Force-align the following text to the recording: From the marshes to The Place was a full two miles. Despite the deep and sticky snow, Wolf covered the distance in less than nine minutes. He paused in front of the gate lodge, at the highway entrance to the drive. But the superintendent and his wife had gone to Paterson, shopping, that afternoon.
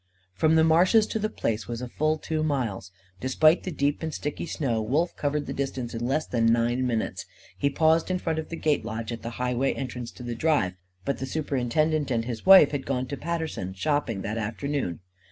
From 0.33 0.55
the 0.55 0.63
marshes 0.63 1.05
to 1.05 1.19
The 1.19 1.29
Place 1.29 1.67
was 1.67 1.79
a 1.79 1.87
full 1.87 2.17
two 2.17 2.41
miles. 2.43 2.89
Despite 3.19 3.61
the 3.61 3.71
deep 3.71 4.01
and 4.01 4.11
sticky 4.11 4.47
snow, 4.47 4.81
Wolf 4.81 5.15
covered 5.15 5.45
the 5.45 5.53
distance 5.53 5.93
in 5.93 6.07
less 6.07 6.25
than 6.25 6.47
nine 6.51 6.87
minutes. 6.87 7.27
He 7.55 7.69
paused 7.69 8.09
in 8.09 8.17
front 8.17 8.39
of 8.39 8.49
the 8.49 8.55
gate 8.55 8.83
lodge, 8.83 9.11
at 9.11 9.21
the 9.21 9.29
highway 9.37 9.73
entrance 9.75 10.09
to 10.13 10.23
the 10.23 10.33
drive. 10.33 10.73
But 11.05 11.19
the 11.19 11.27
superintendent 11.27 12.09
and 12.09 12.25
his 12.25 12.47
wife 12.47 12.71
had 12.71 12.87
gone 12.87 13.05
to 13.09 13.15
Paterson, 13.15 13.75
shopping, 13.75 14.23
that 14.23 14.39
afternoon. 14.39 15.01